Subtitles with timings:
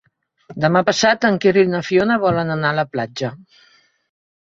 [0.63, 3.35] Demà passat en Quer i na Fiona volen anar a la platja.